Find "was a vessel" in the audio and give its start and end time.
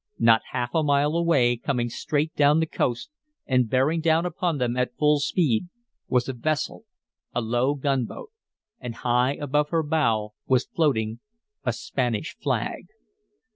6.07-6.85